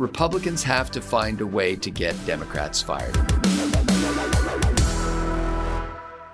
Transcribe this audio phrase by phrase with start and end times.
[0.00, 3.14] Republicans have to find a way to get Democrats fired.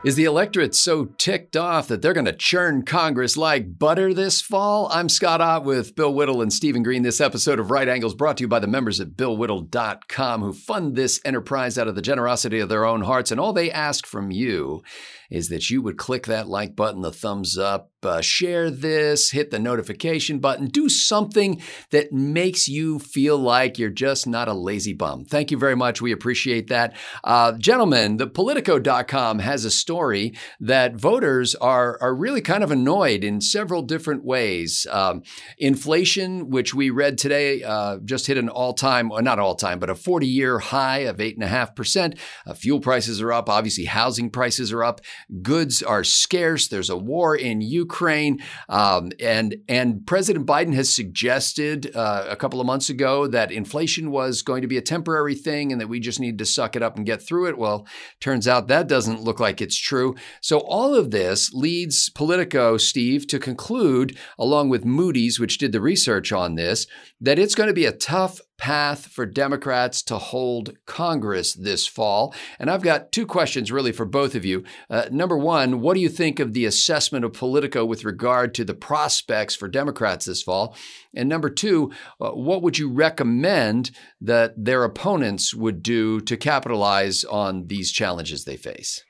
[0.02, 4.40] Is the electorate so ticked off that they're going to churn Congress like butter this
[4.40, 4.88] fall?
[4.90, 7.02] I'm Scott Ott with Bill Whittle and Stephen Green.
[7.02, 10.96] This episode of Right Angles brought to you by the members at BillWhittle.com who fund
[10.96, 13.30] this enterprise out of the generosity of their own hearts.
[13.30, 14.82] And all they ask from you
[15.30, 19.50] is that you would click that like button, the thumbs up, uh, share this, hit
[19.50, 21.60] the notification button, do something
[21.90, 25.24] that makes you feel like you're just not a lazy bum.
[25.24, 26.00] Thank you very much.
[26.00, 26.96] We appreciate that.
[27.22, 33.22] Uh, gentlemen, the Politico.com has a story that voters are, are really kind of annoyed
[33.22, 34.86] in several different ways.
[34.90, 35.22] Um,
[35.58, 39.90] inflation, which we read today, uh, just hit an all time, not all time, but
[39.90, 42.18] a 40 year high of 8.5%.
[42.46, 43.48] Uh, fuel prices are up.
[43.48, 45.00] Obviously, housing prices are up.
[45.42, 46.68] Goods are scarce.
[46.68, 52.60] There's a war in Ukraine, um, and and President Biden has suggested uh, a couple
[52.60, 56.00] of months ago that inflation was going to be a temporary thing and that we
[56.00, 57.58] just need to suck it up and get through it.
[57.58, 57.86] Well,
[58.20, 60.14] turns out that doesn't look like it's true.
[60.40, 65.80] So all of this leads Politico, Steve, to conclude, along with Moody's, which did the
[65.80, 66.86] research on this,
[67.20, 72.34] that it's going to be a tough path for Democrats to hold Congress this fall.
[72.58, 74.64] And I've got two questions really for both of you.
[74.90, 78.64] Uh, number one, what do you think of the assessment of Politico with regard to
[78.64, 80.76] the prospects for Democrats this fall?
[81.14, 87.24] And number two, uh, what would you recommend that their opponents would do to capitalize
[87.24, 89.02] on these challenges they face?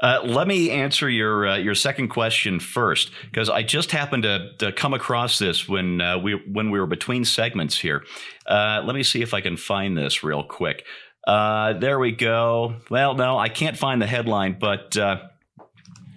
[0.00, 4.52] Uh, let me answer your uh, your second question first, because I just happened to,
[4.58, 8.02] to, come across this when uh, we when we were between segments here.
[8.46, 10.86] Uh, let me see if I can find this real quick.
[11.26, 12.76] Uh, there we go.
[12.88, 15.18] Well, no, I can't find the headline, but uh,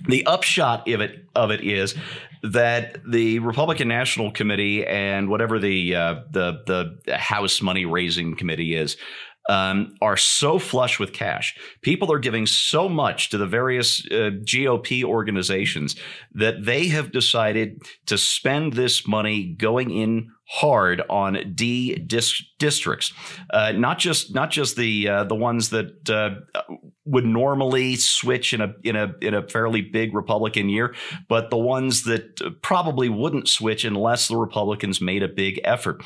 [0.08, 1.94] the upshot of it of it is
[2.42, 5.92] that the Republican National Committee and whatever the
[6.32, 8.96] the the House Money Raising Committee is
[9.50, 11.56] um, are so flush with cash.
[11.82, 15.96] People are giving so much to the various uh, GOP organizations
[16.34, 23.14] that they have decided to spend this money going in hard on D dis- districts,
[23.52, 26.62] uh, not just not just the uh, the ones that uh,
[27.06, 30.96] would normally switch in a in a in a fairly big Republican year,
[31.28, 36.04] but the ones that probably wouldn't switch unless the Republicans made a big effort.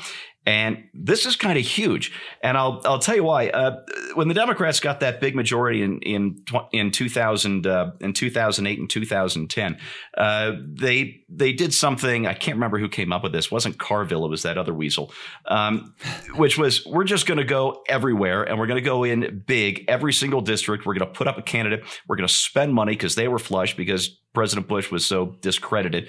[0.48, 2.10] And this is kind of huge.
[2.42, 3.50] And I'll I'll tell you why.
[3.50, 3.82] Uh,
[4.14, 6.42] when the Democrats got that big majority in in
[6.72, 9.78] in 2000 uh, in 2008 and 2010,
[10.16, 12.26] uh, they they did something.
[12.26, 13.46] I can't remember who came up with this.
[13.46, 14.24] It wasn't Carville.
[14.24, 15.12] It was that other weasel,
[15.44, 15.94] um,
[16.36, 19.84] which was we're just going to go everywhere and we're going to go in big
[19.86, 20.86] every single district.
[20.86, 21.84] We're going to put up a candidate.
[22.08, 26.08] We're going to spend money because they were flush because President Bush was so discredited,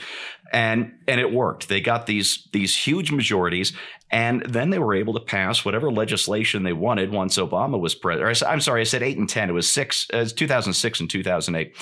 [0.53, 1.67] and and it worked.
[1.67, 3.73] They got these these huge majorities,
[4.11, 8.43] and then they were able to pass whatever legislation they wanted once Obama was president.
[8.43, 9.49] I'm sorry, I said eight and ten.
[9.49, 11.75] It was six, uh, 2006 and 2008.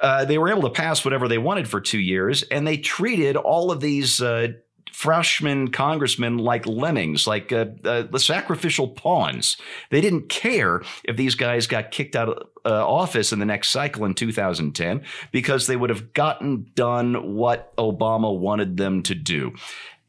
[0.00, 3.34] Uh, they were able to pass whatever they wanted for two years, and they treated
[3.34, 4.46] all of these uh,
[4.92, 9.56] freshman congressmen like lemmings, like uh, uh, the sacrificial pawns.
[9.90, 13.70] They didn't care if these guys got kicked out of uh, office in the next
[13.70, 15.02] cycle in 2010
[15.32, 19.52] because they would have gotten done what Obama wanted them to do.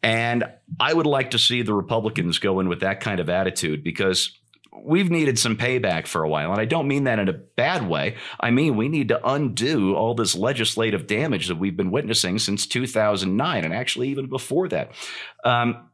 [0.03, 0.43] And
[0.79, 4.37] I would like to see the Republicans go in with that kind of attitude because
[4.73, 6.51] we've needed some payback for a while.
[6.51, 8.15] And I don't mean that in a bad way.
[8.39, 12.65] I mean, we need to undo all this legislative damage that we've been witnessing since
[12.65, 14.91] 2009 and actually even before that.
[15.43, 15.87] Um,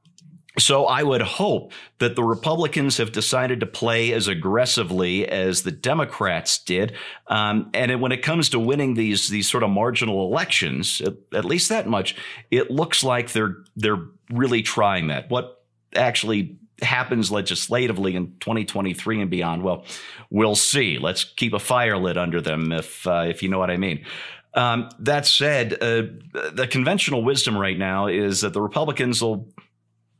[0.60, 5.72] so I would hope that the Republicans have decided to play as aggressively as the
[5.72, 6.94] Democrats did,
[7.28, 11.46] um, and when it comes to winning these these sort of marginal elections, at, at,
[11.46, 12.16] least that much,
[12.50, 15.30] it looks like they're they're really trying that.
[15.30, 15.64] What
[15.96, 19.86] actually happens legislatively in 2023 and beyond, well,
[20.30, 21.00] we'll see.
[21.00, 24.06] Let's keep a fire lit under them, if uh, if you know what I mean.
[24.54, 26.04] Um, that said, uh,
[26.52, 29.48] the conventional wisdom right now is that the Republicans will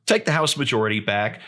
[0.06, 1.42] take the House majority back.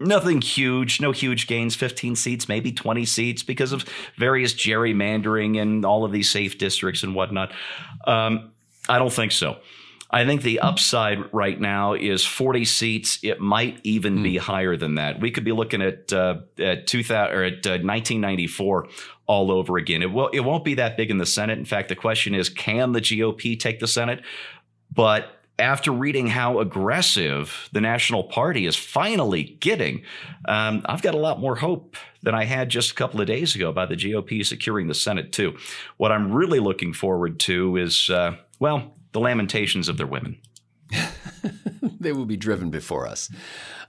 [0.00, 3.84] Nothing huge, no huge gains, 15 seats, maybe 20 seats because of
[4.16, 7.52] various gerrymandering and all of these safe districts and whatnot.
[8.06, 8.52] Um,
[8.88, 9.58] I don't think so.
[10.10, 13.18] I think the upside right now is 40 seats.
[13.22, 14.22] It might even mm.
[14.22, 14.42] be hmm.
[14.42, 15.20] higher than that.
[15.20, 18.88] We could be looking at uh, at 2000 or at uh, 1994
[19.26, 20.02] all over again.
[20.02, 21.58] It will it won't be that big in the Senate.
[21.58, 24.22] In fact, the question is, can the GOP take the Senate?
[24.90, 30.02] But after reading how aggressive the National Party is finally getting,
[30.46, 33.54] um, I've got a lot more hope than I had just a couple of days
[33.54, 35.56] ago about the GOP securing the Senate, too.
[35.96, 40.38] What I'm really looking forward to is, uh, well, the lamentations of their women.
[42.00, 43.30] they will be driven before us.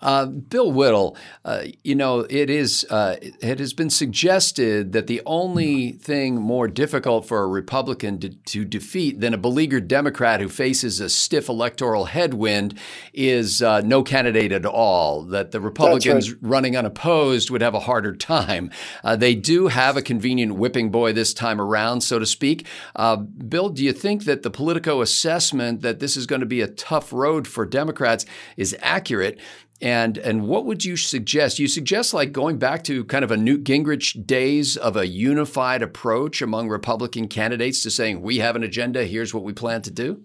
[0.02, 5.22] Uh, Bill Whittle, uh, you know, it is uh, it has been suggested that the
[5.26, 10.48] only thing more difficult for a Republican to, to, defeat than a beleaguered Democrat who
[10.48, 12.78] faces a stiff electoral headwind
[13.14, 15.24] is uh, no candidate at all.
[15.24, 16.40] That the Republicans right.
[16.42, 18.72] running unopposed would have a harder time.
[19.04, 22.66] Uh, they do have a convenient whipping boy this time around, so to speak.
[22.96, 26.62] Uh, Bill, do you think that the Politico assessment that this is going to be
[26.62, 28.26] a tough road for Democrats
[28.56, 29.40] is accurate?
[29.82, 31.58] And and what would you suggest?
[31.58, 35.82] You suggest like going back to kind of a Newt Gingrich days of a unified
[35.82, 39.06] approach among Republican candidates to saying we have an agenda.
[39.06, 40.22] Here's what we plan to do.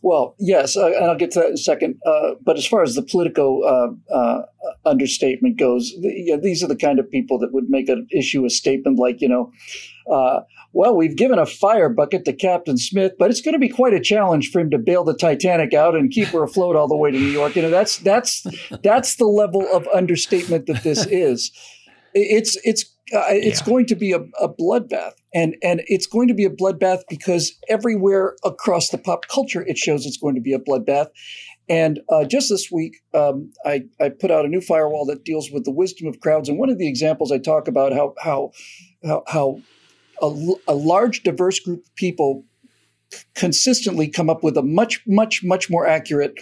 [0.00, 1.98] Well, yes, uh, and I'll get to that in a second.
[2.04, 4.42] Uh, but as far as the Politico uh, uh
[4.86, 8.44] understatement goes, you know, these are the kind of people that would make an issue
[8.44, 9.50] a statement like, you know,
[10.10, 10.40] uh,
[10.72, 13.94] well, we've given a fire bucket to Captain Smith, but it's going to be quite
[13.94, 16.96] a challenge for him to bail the Titanic out and keep her afloat all the
[16.96, 17.56] way to New York.
[17.56, 18.46] You know, that's that's
[18.82, 21.52] that's the level of understatement that this is.
[22.12, 23.66] It's it's uh, it's yeah.
[23.66, 27.52] going to be a, a, bloodbath, and and it's going to be a bloodbath because
[27.68, 31.08] everywhere across the pop culture it shows it's going to be a bloodbath.
[31.68, 35.50] And uh, just this week, um, I, I put out a new firewall that deals
[35.50, 36.48] with the wisdom of crowds.
[36.48, 38.50] And one of the examples I talk about how how
[39.02, 39.60] how, how
[40.22, 42.44] a, a large, diverse group of people
[43.34, 46.34] consistently come up with a much, much, much more accurate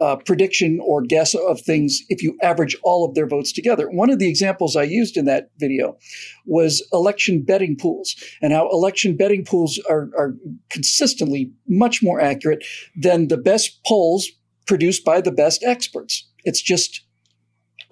[0.00, 3.88] uh, prediction or guess of things if you average all of their votes together.
[3.90, 5.98] One of the examples I used in that video
[6.46, 10.34] was election betting pools and how election betting pools are, are
[10.70, 12.64] consistently much more accurate
[12.96, 14.28] than the best polls
[14.66, 16.26] produced by the best experts.
[16.44, 17.02] It's just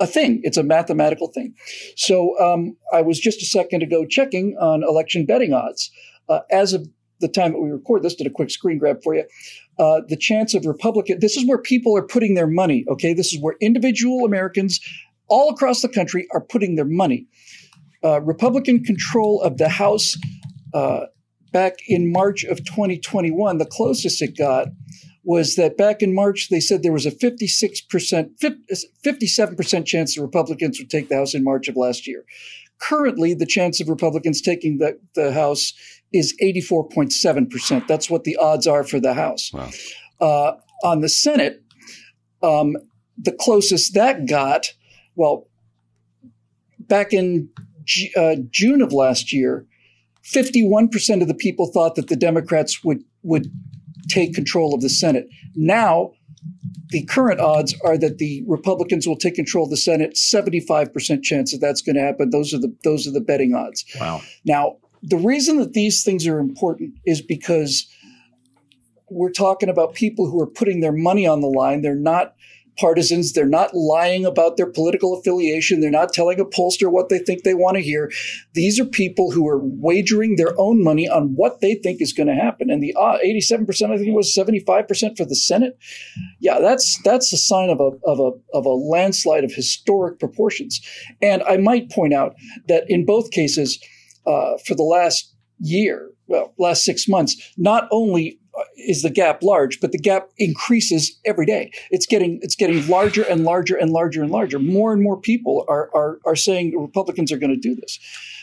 [0.00, 0.40] a thing.
[0.42, 1.54] It's a mathematical thing.
[1.96, 5.90] So um, I was just a second ago checking on election betting odds.
[6.28, 6.86] Uh, as of
[7.20, 9.24] the time that we record this, did a quick screen grab for you.
[9.78, 13.12] Uh, the chance of Republican, this is where people are putting their money, okay?
[13.12, 14.80] This is where individual Americans
[15.28, 17.26] all across the country are putting their money.
[18.04, 20.16] Uh, Republican control of the House
[20.74, 21.06] uh,
[21.52, 24.68] back in March of 2021, the closest it got
[25.24, 28.30] was that back in March, they said there was a 56%,
[29.04, 32.24] 57% chance the Republicans would take the House in March of last year.
[32.80, 35.74] Currently, the chance of Republicans taking the, the House
[36.12, 37.86] is 84.7%.
[37.86, 39.52] That's what the odds are for the House.
[39.52, 39.70] Wow.
[40.20, 40.52] Uh,
[40.84, 41.62] on the Senate,
[42.42, 42.76] um,
[43.16, 44.72] the closest that got,
[45.16, 45.48] well,
[46.78, 47.48] back in
[47.84, 49.66] G- uh, June of last year,
[50.24, 53.50] 51% of the people thought that the Democrats would, would
[54.08, 55.28] take control of the Senate.
[55.54, 56.12] Now,
[56.90, 60.16] the current odds are that the Republicans will take control of the Senate.
[60.16, 62.30] Seventy-five percent chance that that's going to happen.
[62.30, 63.84] Those are the those are the betting odds.
[64.00, 64.22] Wow.
[64.44, 67.86] Now, the reason that these things are important is because
[69.10, 71.82] we're talking about people who are putting their money on the line.
[71.82, 72.34] They're not
[72.78, 73.32] partisans.
[73.32, 75.80] They're not lying about their political affiliation.
[75.80, 78.10] They're not telling a pollster what they think they want to hear.
[78.54, 82.28] These are people who are wagering their own money on what they think is going
[82.28, 82.70] to happen.
[82.70, 85.78] And the uh, 87%, I think it was 75% for the Senate.
[86.40, 90.80] Yeah, that's that's a sign of a, of a, of a landslide of historic proportions.
[91.20, 92.34] And I might point out
[92.68, 93.78] that in both cases,
[94.26, 98.38] uh, for the last year, well, last six months, not only
[98.78, 101.70] is the gap large, but the gap increases every day.
[101.90, 104.58] It's getting it's getting larger and larger and larger and larger.
[104.58, 107.98] More and more people are are, are saying Republicans are going to do this.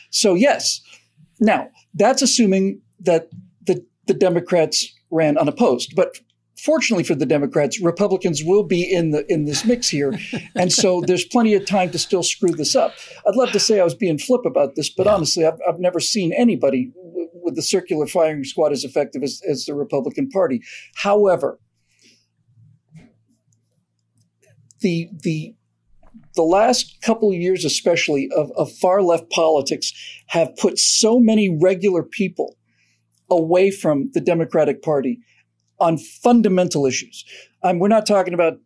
[0.09, 0.81] So yes,
[1.39, 3.29] now that's assuming that
[3.65, 6.17] the the Democrats ran unopposed, but
[6.57, 10.17] fortunately for the Democrats, Republicans will be in the in this mix here,
[10.55, 12.93] and so there's plenty of time to still screw this up.
[13.27, 15.99] I'd love to say I was being flip about this, but honestly, I've, I've never
[15.99, 16.91] seen anybody
[17.45, 20.61] with the circular firing squad as effective as, as the Republican Party.
[20.95, 21.59] However,
[24.81, 25.55] the the
[26.35, 29.93] the last couple of years, especially of, of far left politics,
[30.27, 32.57] have put so many regular people
[33.29, 35.19] away from the Democratic Party
[35.79, 37.25] on fundamental issues.
[37.63, 38.59] Um, we're not talking about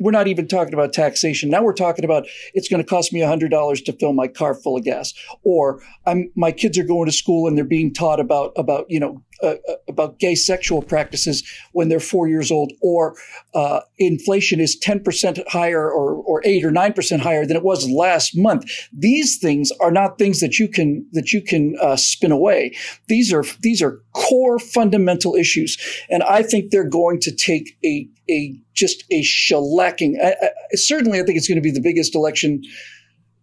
[0.00, 1.50] we're not even talking about taxation.
[1.50, 4.76] Now we're talking about it's going to cost me $100 to fill my car full
[4.76, 5.14] of gas.
[5.42, 8.98] Or I'm, my kids are going to school and they're being taught about, about, you
[8.98, 12.72] know, uh, uh, about gay sexual practices when they're four years old.
[12.80, 13.14] Or
[13.54, 18.36] uh, inflation is 10% higher or, or 8 or 9% higher than it was last
[18.36, 18.64] month.
[18.92, 22.74] These things are not things that you can, that you can uh, spin away.
[23.08, 25.76] These are, these are core fundamental issues.
[26.08, 30.14] And I think they're going to take a, a just a shellacking.
[30.22, 32.62] I, I, certainly, I think it's going to be the biggest election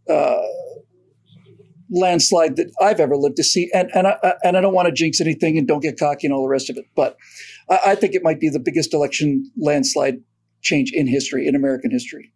[0.09, 0.41] uh,
[1.91, 3.69] landslide that I've ever lived to see.
[3.73, 6.33] And and I, and I don't want to jinx anything and don't get cocky and
[6.33, 7.17] all the rest of it, but
[7.69, 10.21] I, I think it might be the biggest election landslide
[10.61, 12.31] change in history, in American history.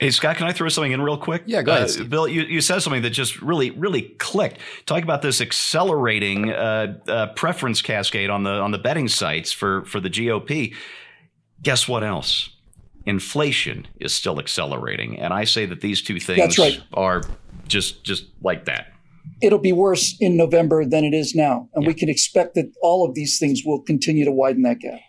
[0.00, 1.42] Hey, Scott, can I throw something in real quick?
[1.46, 1.90] Yeah, go ahead.
[1.98, 4.60] Uh, Bill, you, you said something that just really, really clicked.
[4.86, 9.84] Talk about this accelerating uh, uh, preference cascade on the on the betting sites for,
[9.86, 10.72] for the GOP.
[11.62, 12.50] Guess what else?
[13.06, 15.18] Inflation is still accelerating.
[15.18, 16.80] And I say that these two things right.
[16.94, 17.22] are
[17.68, 18.92] just just like that.
[19.42, 21.68] It'll be worse in November than it is now.
[21.74, 21.88] And yeah.
[21.88, 25.00] we can expect that all of these things will continue to widen that gap.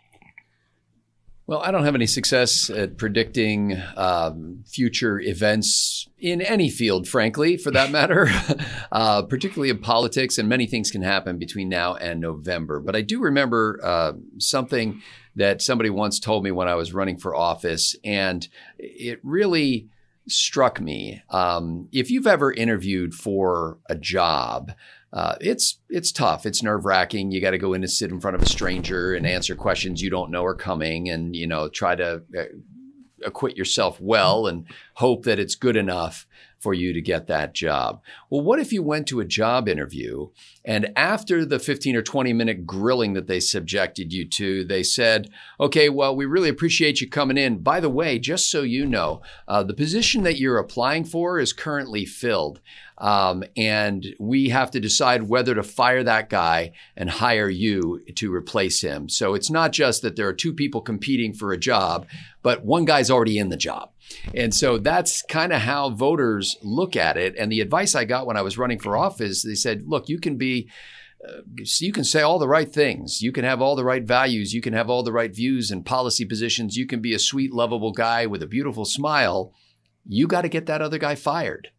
[1.49, 7.57] Well, I don't have any success at predicting um, future events in any field, frankly,
[7.57, 8.29] for that matter,
[8.91, 12.79] uh, particularly in politics, and many things can happen between now and November.
[12.79, 15.01] But I do remember uh, something
[15.37, 18.47] that somebody once told me when I was running for office, and
[18.77, 19.89] it really
[20.31, 21.21] struck me.
[21.29, 24.71] Um, if you've ever interviewed for a job,
[25.11, 26.45] uh, it's it's tough.
[26.45, 27.31] It's nerve wracking.
[27.31, 30.01] You got to go in and sit in front of a stranger and answer questions
[30.01, 32.43] you don't know are coming, and you know try to uh,
[33.25, 36.27] acquit yourself well and hope that it's good enough
[36.59, 38.01] for you to get that job.
[38.29, 40.27] Well, what if you went to a job interview
[40.65, 45.29] and after the 15 or 20 minute grilling that they subjected you to, they said,
[45.59, 47.59] okay, well, we really appreciate you coming in.
[47.59, 51.53] By the way, just so you know, uh, the position that you're applying for is
[51.53, 52.59] currently filled.
[52.97, 58.33] Um, and we have to decide whether to fire that guy and hire you to
[58.33, 59.07] replace him.
[59.07, 62.05] So it's not just that there are two people competing for a job,
[62.43, 63.91] but one guy's already in the job.
[64.33, 67.35] And so that's kind of how voters look at it.
[67.37, 70.19] And the advice I got when I was running for office, they said, look, you
[70.19, 70.69] can be
[71.27, 71.41] uh,
[71.79, 73.21] you can say all the right things.
[73.21, 74.53] You can have all the right values.
[74.53, 76.77] You can have all the right views and policy positions.
[76.77, 79.53] You can be a sweet, lovable guy with a beautiful smile.
[80.07, 81.71] You got to get that other guy fired.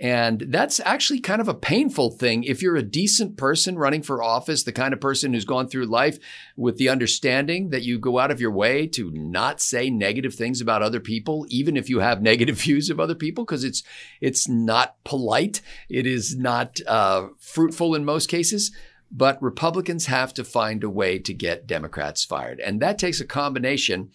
[0.00, 2.42] And that's actually kind of a painful thing.
[2.44, 5.84] If you're a decent person running for office, the kind of person who's gone through
[5.84, 6.18] life
[6.56, 10.62] with the understanding that you go out of your way to not say negative things
[10.62, 13.82] about other people, even if you have negative views of other people, because it's,
[14.22, 15.60] it's not polite.
[15.90, 18.72] It is not uh, fruitful in most cases.
[19.12, 22.60] But Republicans have to find a way to get Democrats fired.
[22.60, 24.12] And that takes a combination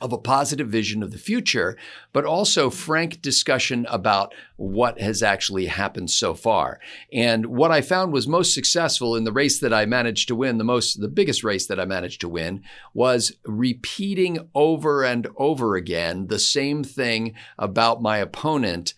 [0.00, 1.76] of a positive vision of the future,
[2.12, 6.80] but also frank discussion about what has actually happened so far.
[7.12, 10.58] And what I found was most successful in the race that I managed to win,
[10.58, 12.62] the most, the biggest race that I managed to win
[12.94, 18.94] was repeating over and over again the same thing about my opponent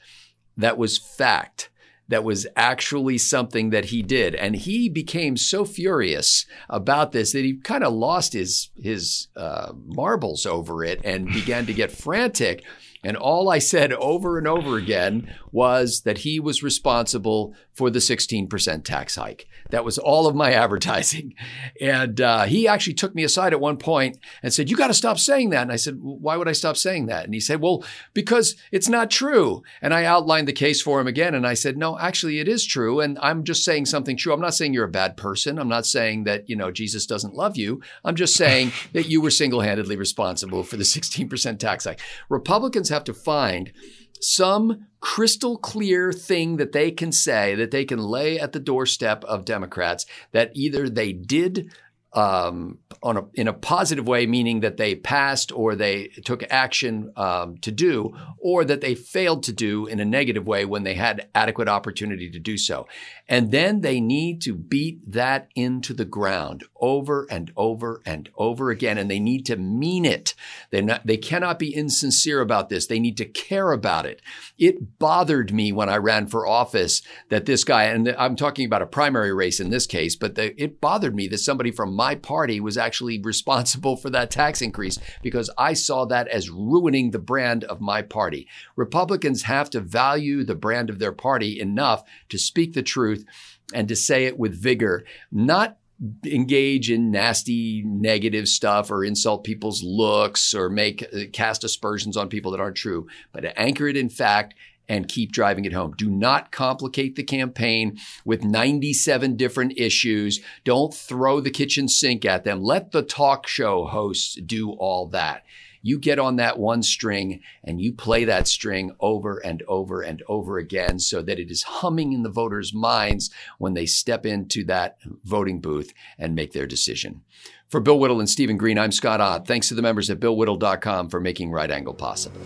[0.56, 1.71] that was fact
[2.12, 4.35] that was actually something that he did.
[4.35, 9.73] And he became so furious about this that he kind of lost his, his uh,
[9.87, 12.64] marbles over it and began to get frantic.
[13.04, 17.99] And all I said over and over again was that he was responsible for the
[17.99, 19.49] 16% tax hike.
[19.71, 21.35] That was all of my advertising.
[21.80, 24.94] And uh, he actually took me aside at one point and said, You got to
[24.94, 25.62] stop saying that.
[25.62, 27.25] And I said, Why would I stop saying that?
[27.25, 29.62] And he said, Well, because it's not true.
[29.80, 31.35] And I outlined the case for him again.
[31.35, 33.00] And I said, No, actually, it is true.
[33.00, 34.32] And I'm just saying something true.
[34.32, 35.59] I'm not saying you're a bad person.
[35.59, 37.80] I'm not saying that, you know, Jesus doesn't love you.
[38.04, 42.00] I'm just saying that you were single handedly responsible for the 16% tax hike.
[42.28, 43.72] Republicans have to find
[44.20, 49.25] some crystal clear thing that they can say that they can lay at the doorstep
[49.25, 51.72] of Democrats that either they did
[52.14, 57.12] um, on a, in a positive way, meaning that they passed or they took action
[57.16, 60.95] um, to do, or that they failed to do in a negative way when they
[60.95, 62.87] had adequate opportunity to do so.
[63.28, 68.71] And then they need to beat that into the ground over and over and over
[68.71, 68.99] again.
[68.99, 70.35] And they need to mean it.
[70.71, 72.87] They they cannot be insincere about this.
[72.87, 74.21] They need to care about it.
[74.59, 78.83] It bothered me when I ran for office that this guy, and I'm talking about
[78.83, 82.59] a primary race in this case, but it bothered me that somebody from my party
[82.59, 87.62] was actually responsible for that tax increase because I saw that as ruining the brand
[87.64, 88.49] of my party.
[88.75, 93.25] Republicans have to value the brand of their party enough to speak the truth
[93.73, 95.78] and to say it with vigor, not
[96.26, 102.28] engage in nasty negative stuff or insult people's looks or make uh, cast aspersions on
[102.28, 104.54] people that aren't true, but anchor it in fact
[104.88, 105.94] and keep driving it home.
[105.96, 110.40] Do not complicate the campaign with 97 different issues.
[110.64, 112.62] Don't throw the kitchen sink at them.
[112.62, 115.44] Let the talk show hosts do all that.
[115.84, 120.22] You get on that one string and you play that string over and over and
[120.28, 124.64] over again so that it is humming in the voters' minds when they step into
[124.64, 127.22] that voting booth and make their decision.
[127.68, 129.46] For Bill Whittle and Stephen Green, I'm Scott Ott.
[129.46, 132.40] Thanks to the members at BillWhittle.com for making Right Angle possible.